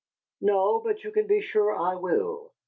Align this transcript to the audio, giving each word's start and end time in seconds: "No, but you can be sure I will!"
"No, 0.41 0.79
but 0.79 1.03
you 1.03 1.11
can 1.11 1.27
be 1.27 1.41
sure 1.41 1.77
I 1.79 1.93
will!" 1.93 2.53